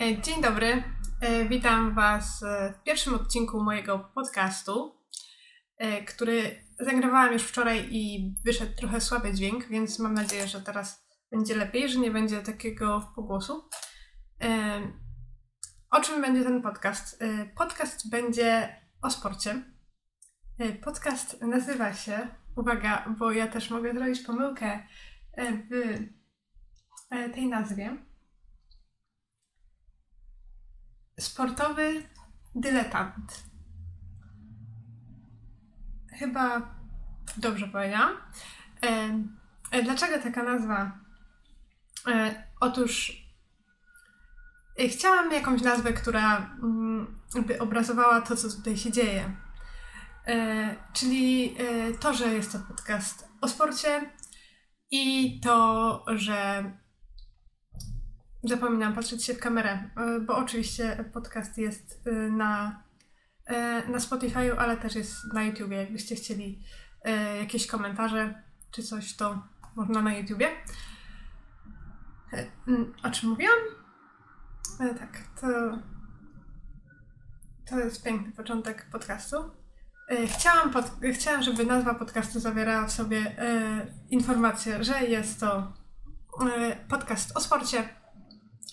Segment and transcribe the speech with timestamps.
[0.00, 0.82] E, dzień dobry.
[1.20, 4.98] E, witam Was e, w pierwszym odcinku mojego podcastu,
[6.06, 11.56] który zagrywałam już wczoraj i wyszedł trochę słaby dźwięk, więc mam nadzieję, że teraz będzie
[11.56, 13.68] lepiej, że nie będzie takiego pogłosu.
[15.90, 17.24] O czym będzie ten podcast?
[17.56, 19.62] Podcast będzie o sporcie.
[20.84, 24.82] Podcast nazywa się, uwaga, bo ja też mogę zrobić pomyłkę
[25.70, 25.98] w
[27.34, 28.07] tej nazwie
[31.18, 32.02] sportowy
[32.54, 33.44] dyletant.
[36.18, 36.74] Chyba
[37.36, 38.16] dobrze powiedziałam.
[39.70, 40.98] E, dlaczego taka nazwa?
[42.06, 43.22] E, otóż
[44.80, 49.36] e, chciałam jakąś nazwę, która mm, by obrazowała to, co tutaj się dzieje.
[50.26, 54.10] E, czyli e, to, że jest to podcast o sporcie
[54.90, 56.64] i to, że
[58.42, 62.82] Zapominam patrzeć się w kamerę, e, bo oczywiście podcast jest e, na,
[63.46, 65.76] e, na Spotify'u, ale też jest na YouTubie.
[65.76, 66.62] Jakbyście chcieli
[67.40, 69.42] jakieś komentarze czy coś, to
[69.76, 70.48] można na YouTubie.
[73.02, 73.58] O czym mówiłam?
[74.78, 75.46] Tak, to,
[77.70, 79.36] to jest piękny początek podcastu.
[80.26, 83.36] Chciałam, pod, chciałam, żeby nazwa podcastu zawierała w sobie
[84.10, 85.72] informację, że jest to
[86.88, 87.88] podcast o sporcie,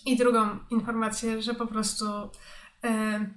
[0.05, 2.05] i drugą informację, że po prostu
[2.83, 3.29] e,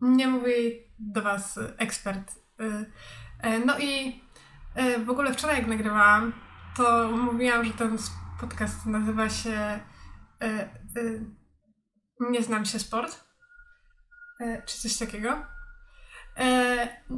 [0.00, 2.32] nie mówi do Was ekspert.
[2.60, 2.84] E,
[3.40, 4.22] e, no i
[4.74, 6.32] e, w ogóle wczoraj, jak nagrywałam,
[6.76, 7.98] to mówiłam, że ten
[8.40, 9.80] podcast nazywa się e,
[10.40, 10.70] e,
[12.20, 13.24] Nie znam się sport,
[14.66, 15.46] czy coś takiego.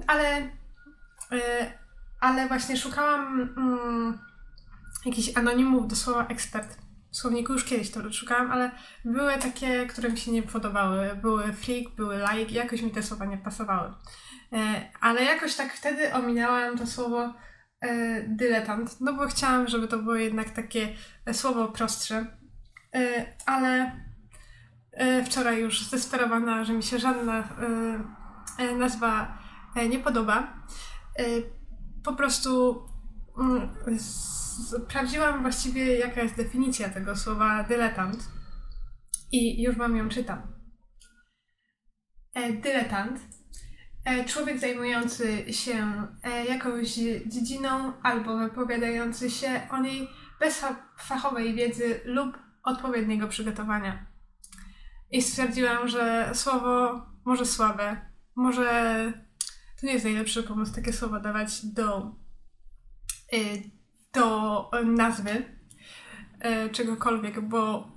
[0.07, 0.49] ale,
[2.21, 4.19] ale właśnie szukałam mm,
[5.05, 6.79] jakichś anonimów do słowa ekspert
[7.13, 8.71] w słowniku już kiedyś to szukałam, ale
[9.05, 11.17] były takie, które mi się nie podobały.
[11.23, 13.95] Były freak, były like, jakoś mi te słowa nie pasowały.
[14.53, 17.35] E, ale jakoś tak wtedy ominęłam to słowo
[17.81, 20.89] e, dyletant, no bo chciałam, żeby to było jednak takie
[21.33, 22.27] słowo prostsze.
[22.95, 24.03] E, ale
[25.25, 27.49] wczoraj już zdesperowana, że mi się żadna
[28.79, 29.39] nazwa
[29.89, 30.53] nie podoba.
[32.05, 32.83] Po prostu
[33.99, 38.29] sprawdziłam właściwie, jaka jest definicja tego słowa dyletant
[39.33, 40.43] i już wam ją czytam.
[42.35, 43.21] E, dyletant.
[44.05, 46.95] E, człowiek zajmujący się e, jakąś
[47.27, 50.09] dziedziną albo wypowiadający się o niej
[50.41, 50.65] bez
[50.99, 54.07] fachowej wiedzy lub odpowiedniego przygotowania.
[55.11, 57.97] I stwierdziłam, że słowo może słabe,
[58.37, 59.13] może
[59.81, 62.15] to nie jest najlepszy pomysł takie słowo dawać do
[64.13, 65.45] do nazwy
[66.41, 67.93] e, czegokolwiek, bo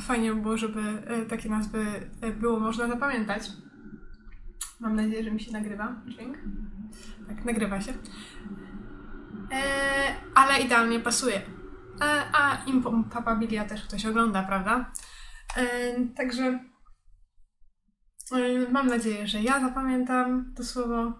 [0.00, 0.82] fajnie by było, żeby
[1.28, 2.10] takie nazwy
[2.40, 3.50] było można zapamiętać.
[4.80, 6.38] Mam nadzieję, że mi się nagrywa dźwięk.
[7.28, 7.92] Tak, nagrywa się.
[10.34, 11.42] ale idealnie pasuje.
[12.32, 14.92] a Impapabilia też ktoś ogląda, prawda?
[16.16, 16.60] także
[18.70, 21.12] mam nadzieję, że ja zapamiętam to słowo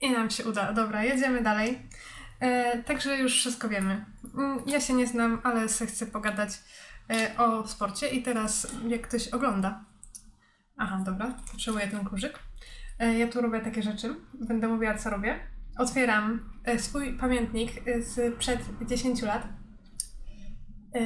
[0.00, 0.72] i nam się uda.
[0.72, 1.78] Dobra, jedziemy dalej.
[2.40, 4.04] E, także już wszystko wiemy.
[4.34, 6.50] Mm, ja się nie znam, ale chcę pogadać
[7.10, 9.84] e, o sporcie i teraz jak ktoś ogląda.
[10.76, 12.38] Aha, dobra, potrzebuję ten kurzyk.
[12.98, 14.14] E, ja tu robię takie rzeczy.
[14.34, 15.40] Będę mówiła, co robię.
[15.78, 19.48] Otwieram e, swój pamiętnik z przed 10 lat.
[20.94, 20.98] E,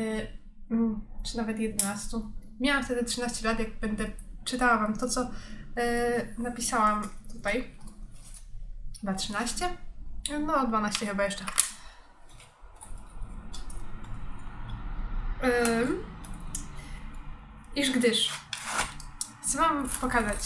[0.70, 2.16] mm, czy nawet 11.
[2.60, 4.04] Miałam wtedy 13 lat, jak będę
[4.44, 5.30] czytała Wam to, co
[5.76, 7.64] e, napisałam tutaj.
[9.04, 9.76] Chyba 13?
[10.40, 11.44] No, 12 chyba jeszcze.
[15.44, 16.04] Ym,
[17.76, 18.32] iż gdyż
[19.42, 20.38] chcę wam pokazać,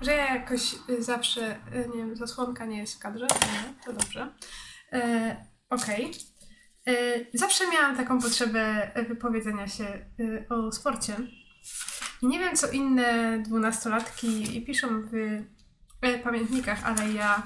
[0.00, 4.34] że ja jakoś zawsze, y, nie wiem, zasłonka nie jest w kadrze, nie, to dobrze.
[4.92, 5.00] Yy,
[5.70, 6.10] Okej.
[6.10, 6.94] Okay.
[6.94, 11.16] Yy, zawsze miałam taką potrzebę wypowiedzenia się yy, o sporcie.
[12.22, 15.42] I nie wiem, co inne dwunastolatki piszą w
[16.24, 17.42] pamiętnikach, ale ja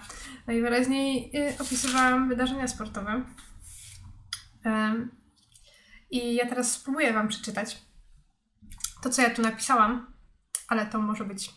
[0.46, 3.22] najwyraźniej e, opisywałam wydarzenia sportowe.
[6.10, 7.82] I ja teraz spróbuję Wam przeczytać
[9.02, 10.12] to, co ja tu napisałam,
[10.69, 11.50] ale to może być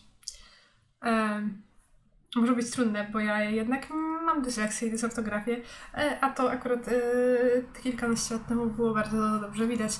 [2.36, 3.90] może być trudne, bo ja jednak
[4.24, 5.60] mam dysleksję i dysortografię,
[5.94, 6.90] e, a to akurat
[7.82, 9.92] kilkanaście lat temu było bardzo dobrze widać.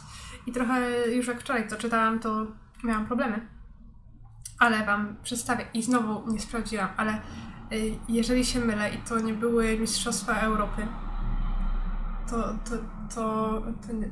[0.46, 2.46] I trochę już jak wczoraj to czytałam, to
[2.84, 3.46] miałam problemy
[4.58, 5.64] ale Wam przedstawię.
[5.74, 7.20] I znowu nie sprawdziłam, ale
[7.72, 10.86] y, jeżeli się mylę i to nie były Mistrzostwa Europy,
[12.32, 12.76] to, to,
[13.14, 13.62] to,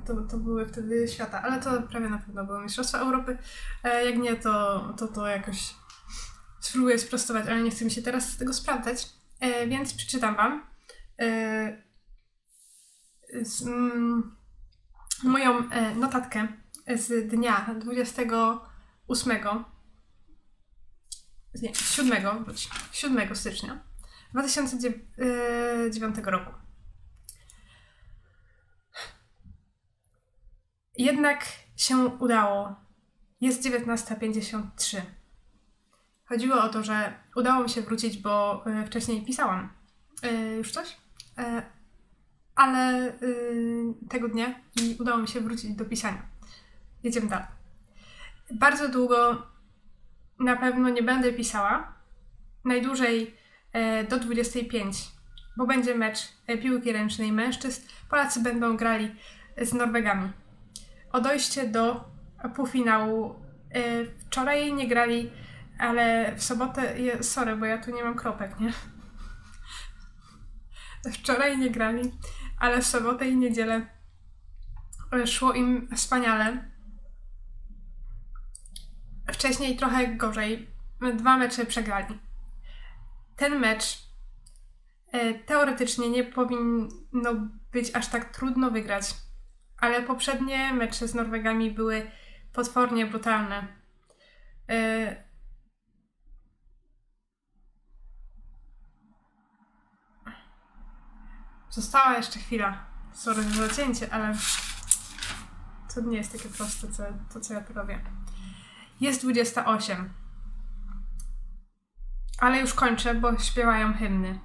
[0.06, 3.38] to, to, były wtedy świata, ale to prawie na pewno były Mistrzostwa Europy.
[3.84, 5.74] E, jak nie, to, to, to jakoś
[6.60, 9.08] spróbuję sprostować, ale nie chcę mi się teraz tego sprawdzać,
[9.40, 10.66] e, więc przeczytam Wam
[11.20, 11.82] e,
[13.66, 14.36] mm,
[15.22, 15.62] moją
[15.96, 16.48] notatkę
[16.96, 19.64] z dnia 28
[21.54, 23.84] nie, 7, wróć, 7 stycznia
[24.32, 26.52] 2009 roku.
[30.98, 32.76] Jednak się udało.
[33.40, 35.00] Jest 19.53.
[36.24, 39.72] Chodziło o to, że udało mi się wrócić, bo y, wcześniej pisałam
[40.24, 41.62] y, już coś, y,
[42.54, 43.12] ale
[44.08, 46.28] tego dnia i udało mi się wrócić do pisania.
[47.02, 47.46] Jedziemy dalej.
[48.50, 49.46] Bardzo długo
[50.40, 51.92] na pewno nie będę pisała.
[52.64, 53.34] Najdłużej
[54.08, 54.96] do 25,
[55.56, 56.18] bo będzie mecz
[56.62, 57.82] piłki ręcznej mężczyzn.
[58.10, 59.14] Polacy będą grali
[59.62, 60.32] z Norwegami
[61.12, 62.10] o dojście do
[62.54, 63.34] półfinału.
[63.76, 65.30] Y, wczoraj nie grali,
[65.78, 66.94] ale w sobotę.
[67.22, 68.72] Sorry, bo ja tu nie mam kropek, nie?
[71.12, 72.12] Wczoraj nie grali,
[72.58, 73.86] ale w sobotę i niedzielę
[75.26, 76.69] szło im wspaniale.
[79.40, 80.68] Wcześniej trochę gorzej.
[81.16, 82.18] Dwa mecze przegrali.
[83.36, 83.98] Ten mecz
[85.14, 87.34] y, teoretycznie nie powinno
[87.72, 89.14] być aż tak trudno wygrać
[89.80, 92.10] ale poprzednie mecze z Norwegami były
[92.52, 93.66] potwornie brutalne.
[94.68, 95.30] Yy...
[101.70, 102.86] Została jeszcze chwila.
[103.12, 104.34] Sorry za zacięcie, ale
[105.94, 107.02] to nie jest takie proste, co,
[107.32, 108.00] to co ja tu robię.
[109.00, 110.10] Jest 28.
[112.40, 114.40] Ale już kończę, bo śpiewają hymny.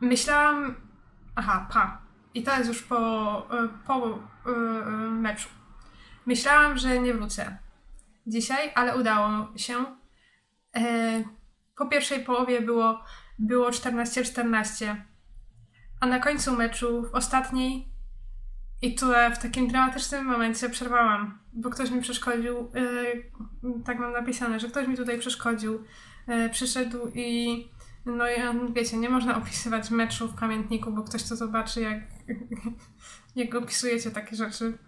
[0.00, 0.74] Myślałam.
[1.36, 2.02] Aha, pa.
[2.34, 2.98] I to jest już po,
[3.58, 4.50] e, po e,
[5.10, 5.48] meczu.
[6.26, 7.58] Myślałam, że nie wrócę
[8.26, 9.84] dzisiaj, ale udało się.
[11.76, 13.04] Po pierwszej połowie było,
[13.38, 14.96] było 14-14,
[16.00, 17.91] a na końcu meczu, w ostatniej,
[18.82, 22.70] i tu w takim dramatycznym momencie przerwałam, bo ktoś mi przeszkodził.
[23.84, 25.84] Tak mam napisane, że ktoś mi tutaj przeszkodził.
[26.52, 27.56] Przyszedł i
[28.06, 31.98] no ja, wiecie, nie można opisywać meczu w pamiętniku, bo ktoś to zobaczy, jak,
[33.36, 34.78] jak opisujecie takie rzeczy.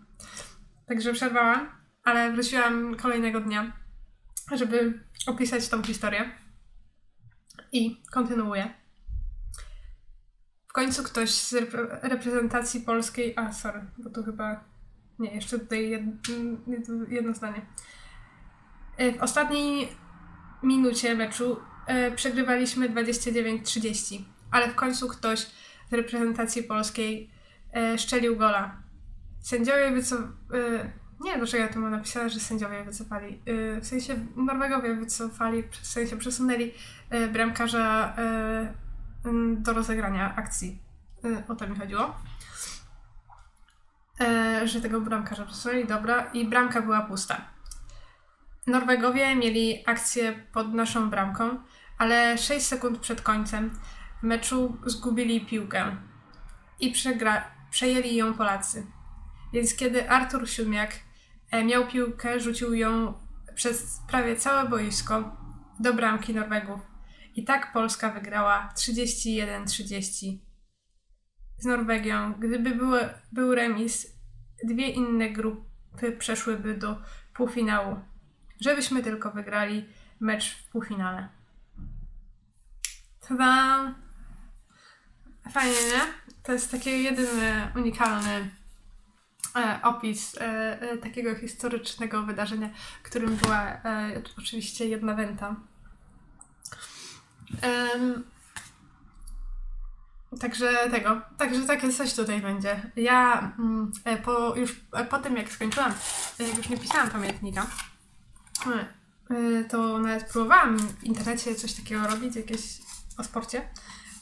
[0.86, 1.68] Także przerwałam,
[2.04, 3.72] ale wróciłam kolejnego dnia,
[4.52, 6.30] żeby opisać tą historię.
[7.72, 8.83] I kontynuuję.
[10.74, 11.52] Końcu ktoś z
[12.02, 13.34] reprezentacji polskiej.
[13.36, 14.64] A, sorry, bo tu chyba.
[15.18, 16.12] Nie, jeszcze tutaj jedno,
[17.08, 17.66] jedno zdanie.
[19.18, 19.88] W ostatniej
[20.62, 21.56] minucie meczu
[21.86, 25.38] e, przegrywaliśmy 29-30, ale w końcu ktoś
[25.90, 27.30] z reprezentacji polskiej
[27.74, 28.76] e, szczelił gola.
[29.40, 30.32] Sędziowie wycofali.
[30.54, 33.42] E, nie, dlaczego ja tu mam napisane, że sędziowie wycofali.
[33.46, 36.72] E, w sensie Norwegowie wycofali, w sensie przesunęli
[37.10, 38.83] e, bramkarza e,
[39.56, 40.82] do rozegrania akcji.
[41.24, 42.14] E, o to mi chodziło.
[44.20, 47.40] E, że tego bramkarza przesunęli, dobra, i bramka była pusta.
[48.66, 51.58] Norwegowie mieli akcję pod naszą bramką,
[51.98, 53.70] ale 6 sekund przed końcem
[54.22, 55.96] meczu zgubili piłkę
[56.80, 58.86] i przegra- przejęli ją Polacy.
[59.52, 60.92] Więc kiedy Artur Siumiak
[61.50, 63.14] e, miał piłkę, rzucił ją
[63.54, 65.36] przez prawie całe boisko
[65.80, 66.93] do bramki Norwegów.
[67.34, 70.38] I tak Polska wygrała 31-30
[71.58, 72.32] z Norwegią.
[72.32, 72.98] Gdyby było,
[73.32, 74.06] był remis,
[74.64, 76.96] dwie inne grupy przeszłyby do
[77.34, 77.96] półfinału
[78.60, 79.84] żebyśmy tylko wygrali
[80.20, 81.28] mecz w półfinale.
[83.28, 83.94] Tada!
[85.50, 86.00] Fajnie, nie?
[86.42, 88.50] To jest taki jedyny, unikalny
[89.56, 90.40] e, opis e,
[90.80, 92.70] e, takiego historycznego wydarzenia,
[93.02, 95.56] którym była e, oczywiście jedna wenta.
[100.40, 102.90] Także tego, także takie coś tutaj będzie.
[102.96, 105.92] Ja mm, e, po, już e, po tym jak skończyłam,
[106.38, 107.66] jak już nie pisałam pamiętnika,
[109.68, 112.78] to nawet próbowałam w internecie coś takiego robić, jakieś
[113.18, 113.68] o sporcie,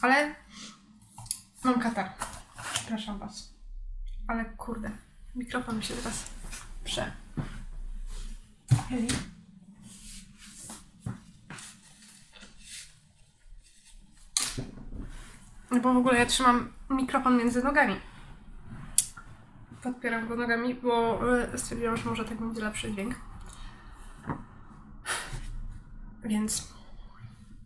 [0.00, 0.34] ale
[1.64, 2.12] mam katar.
[2.74, 3.54] Przepraszam Was.
[4.28, 4.90] Ale kurde,
[5.34, 6.24] mikrofon mi się teraz
[6.84, 7.12] prze.
[8.88, 9.08] Heli.
[15.80, 17.96] Bo w ogóle ja trzymam mikrofon między nogami.
[19.82, 21.20] Podpieram go nogami, bo
[21.54, 23.14] y, stwierdziłam, że może tak będzie lepszy dźwięk.
[26.24, 26.72] Więc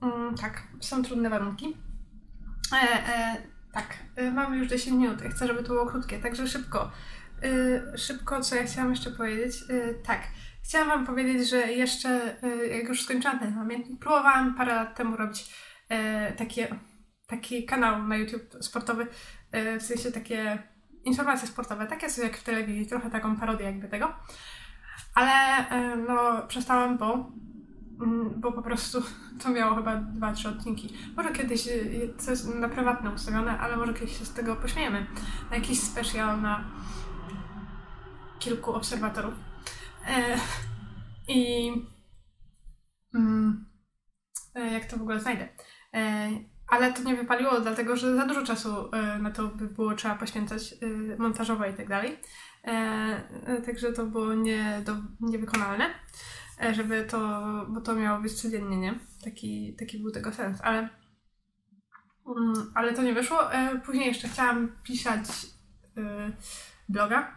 [0.03, 1.77] mm, tak, są trudne warunki.
[2.73, 3.37] E, e,
[3.73, 5.23] Tak, y, mamy już 10 minut.
[5.23, 6.91] Ja chcę, żeby to było krótkie, także szybko.
[7.45, 9.55] Y, szybko, co ja chciałam jeszcze powiedzieć?
[9.71, 10.21] Y, tak,
[10.65, 15.17] chciałam Wam powiedzieć, że jeszcze, y, jak już skończyłam ten pamiętnik, próbowałam parę lat temu
[15.17, 15.55] robić
[16.31, 16.69] y, takie,
[17.27, 19.07] taki kanał na YouTube sportowy,
[19.55, 20.63] y, w sensie takie
[21.05, 24.15] informacje sportowe, takie coś jak w telewizji, trochę taką parodię jakby tego.
[25.15, 27.33] Ale y, no, przestałam, bo
[28.01, 29.03] Mm, bo po prostu
[29.43, 30.95] to miało chyba dwa, trzy odcinki.
[31.17, 35.07] Może kiedyś, y, co jest na prywatne ustawione, ale może kiedyś się z tego pośmiejemy.
[35.51, 36.65] Na jakiś special na
[38.39, 39.35] kilku obserwatorów.
[40.07, 40.39] E,
[41.37, 41.73] I
[43.15, 43.67] mm,
[44.55, 45.49] e, jak to w ogóle znajdę?
[45.95, 46.31] E,
[46.69, 50.15] ale to nie wypaliło, dlatego że za dużo czasu e, na to by było trzeba
[50.15, 52.19] poświęcać e, montażowo i tak dalej.
[52.65, 55.91] E, Także to było nie do, niewykonalne.
[56.73, 58.99] Żeby to, bo to miało być codziennie, nie?
[59.25, 60.79] Taki, taki był tego sens, ale,
[62.27, 63.39] mm, ale to nie wyszło.
[63.85, 65.25] Później jeszcze chciałam pisać
[66.89, 67.37] bloga,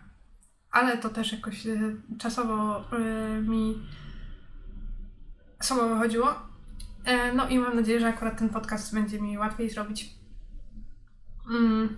[0.72, 1.68] ale to też jakoś
[2.20, 2.86] czasowo
[3.42, 3.88] mi
[5.62, 6.49] słabo wychodziło.
[7.06, 10.10] E, No i mam nadzieję, że akurat ten podcast będzie mi łatwiej zrobić.
[11.50, 11.98] Mm.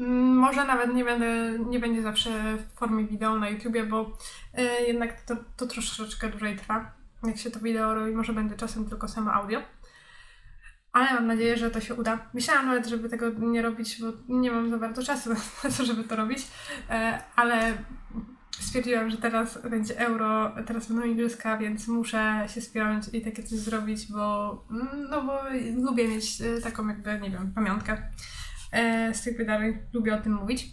[0.00, 4.18] Mm, Może nawet nie, będę, nie będzie zawsze w formie wideo na YouTubie, bo
[4.54, 6.92] e, jednak to, to troszeczkę dłużej trwa.
[7.24, 9.62] Jak się to wideo robi, może będzie czasem tylko samo audio.
[10.92, 12.30] Ale mam nadzieję, że to się uda.
[12.34, 15.30] Myślałam nawet, żeby tego nie robić, bo nie mam za bardzo czasu
[15.64, 16.46] na to, żeby to robić.
[16.90, 17.78] E, ale
[18.60, 23.58] stwierdziłam, że teraz będzie euro, teraz będą igrzyska, więc muszę się spiąć i takie coś
[23.58, 25.38] zrobić, bo, mm, no bo
[25.76, 28.10] lubię mieć e, taką jakby, nie wiem, pamiątkę
[28.72, 29.78] e, z tych wydarzeń.
[29.92, 30.66] Lubię o tym mówić.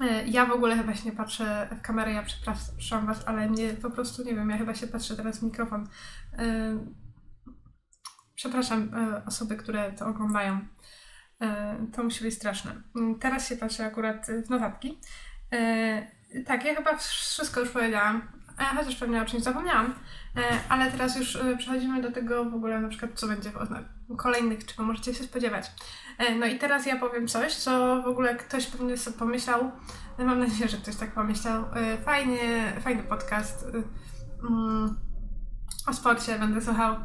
[0.00, 3.68] E, Ja w ogóle chyba się nie patrzę w kamerę, ja przepraszam Was, ale nie,
[3.74, 5.88] po prostu nie wiem, ja chyba się patrzę teraz w mikrofon.
[8.34, 8.90] Przepraszam
[9.26, 10.60] osoby, które to oglądają.
[11.92, 12.82] To musi być straszne.
[12.96, 15.00] Mm, Teraz się patrzę akurat w notatki.
[16.46, 18.22] Tak, ja chyba wszystko już powiedziałam,
[18.76, 19.94] chociaż pewnie o czymś zapomniałam,
[20.36, 23.50] E, ale teraz już e, przechodzimy do tego w ogóle na przykład, co będzie
[24.08, 25.72] w kolejnych, czego możecie się spodziewać.
[26.18, 29.70] E, No i teraz ja powiem coś, co w ogóle ktoś pewnie sobie pomyślał.
[30.18, 31.64] Mam nadzieję, że ktoś tak pomyślał.
[32.04, 33.66] Fajnie, fajny podcast.
[34.50, 34.96] mm,
[35.86, 36.96] O sporcie będę słuchał,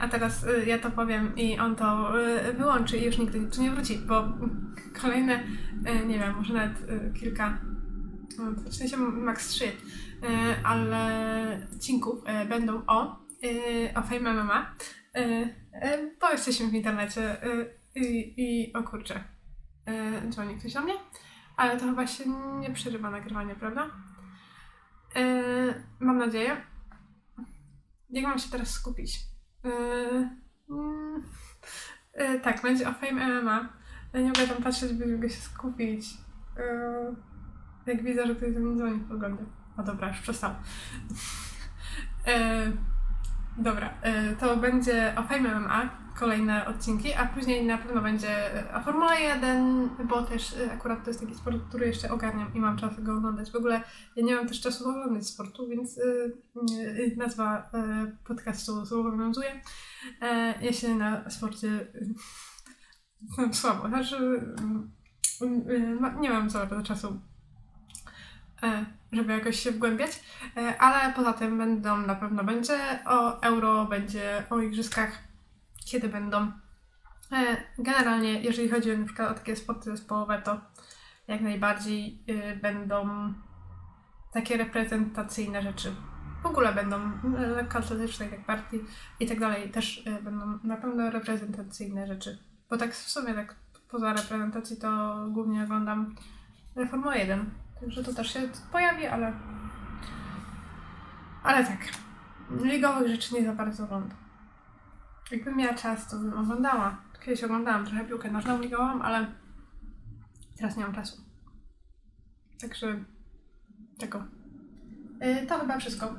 [0.00, 2.12] a teraz ja to powiem i on to
[2.58, 4.24] wyłączy i już nigdy tu nie wróci, bo
[5.02, 5.44] kolejne,
[6.06, 6.78] nie wiem, może nawet
[7.20, 7.58] kilka,
[8.66, 14.76] w sensie maks trzy, e, ale odcinków e, będą o, e, o Fame MMA,
[16.20, 17.36] bo jesteśmy w internecie
[17.94, 19.24] i, i o kurczę,
[20.28, 20.94] dzwoni ktoś do mnie,
[21.56, 22.24] ale to chyba się
[22.60, 23.90] nie przerywa nagrywanie, prawda?
[26.00, 26.56] Mam nadzieję.
[28.10, 29.20] Jak mam się teraz skupić?
[30.70, 31.22] Mm,
[32.42, 33.68] tak, będzie o Fame MMA.
[34.14, 36.06] Nie mogę tam patrzeć, by się skupić.
[37.86, 39.46] E, jak widzę, że ktoś do mnie dzwoni, oglądam.
[39.76, 40.50] O dobra, już przestał.
[42.26, 42.72] E,
[43.58, 48.74] dobra, e, to będzie o Fame MMA, kolejne odcinki, a później na pewno będzie e,
[48.74, 52.60] o Formule 1, bo też e, akurat to jest taki sport, który jeszcze ogarniam i
[52.60, 53.50] mam czas go oglądać.
[53.50, 53.82] W ogóle
[54.16, 59.60] ja nie mam też czasu oglądać sportu, więc e, e, nazwa e, podcastu zobowiązuje.
[60.20, 61.68] E, ja się na sporcie
[63.38, 64.16] e, słabo, znaczy
[65.40, 67.33] e, e, ma- nie mam za bardzo czasu e,
[69.12, 70.20] żeby jakoś się wgłębiać,
[70.56, 75.18] E, ale poza tym będą, na pewno będzie o euro, będzie o igrzyskach,
[75.84, 76.52] kiedy będą.
[77.32, 80.60] E, Generalnie, jeżeli chodzi na przykład o takie sporty zespołowe, to
[81.28, 82.24] jak najbardziej
[82.62, 83.32] będą
[84.32, 85.94] takie reprezentacyjne rzeczy.
[86.42, 87.10] W ogóle będą
[87.56, 88.80] lekkoatletyczne, jak partii
[89.20, 92.38] i tak dalej, też będą na pewno reprezentacyjne rzeczy.
[92.70, 93.56] Bo tak w sumie, tak
[93.90, 96.14] poza reprezentacji, to głównie oglądam
[96.90, 97.63] Formułę 1.
[97.80, 98.40] Także to też się
[98.72, 99.32] pojawi, ale.
[101.42, 101.78] Ale tak.
[102.62, 104.18] Ligowych rzeczy nie za bardzo oglądam.
[105.30, 106.96] Jakbym miała czas, to bym oglądała.
[107.24, 109.26] Kiedyś oglądałam trochę piłkę nożną ligową, ale
[110.58, 111.16] teraz nie mam czasu.
[112.60, 113.04] Także
[113.98, 114.24] tego.
[115.20, 116.14] E, to chyba wszystko.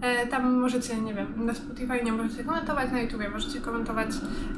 [0.00, 4.08] E, tam możecie, nie wiem, na Spotify nie możecie komentować, na YouTubie możecie komentować.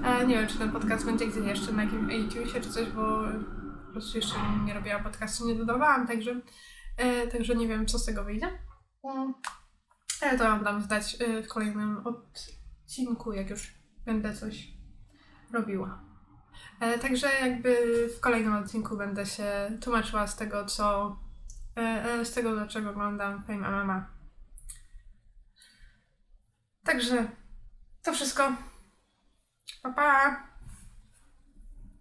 [0.04, 3.22] E, nie wiem, czy ten podcast będzie gdzieś jeszcze na jakimś YouTubie czy coś, bo
[3.94, 4.34] prostu jeszcze
[4.64, 6.40] nie robiłam podcastu, nie dodawałam, także,
[6.96, 8.58] e, także nie wiem, co z tego wyjdzie.
[9.04, 9.34] Mm.
[10.22, 13.74] Ale to wam dam zdać e, w kolejnym odcinku, jak już
[14.04, 14.68] będę coś
[15.52, 16.04] robiła.
[16.80, 17.76] E, także jakby
[18.16, 21.16] w kolejnym odcinku będę się tłumaczyła z tego, co
[21.76, 24.14] e, e, z tego, dlaczego oglądam Fame MMA.
[26.84, 27.28] Także
[28.02, 28.52] to wszystko.
[29.82, 30.53] Pa, pa!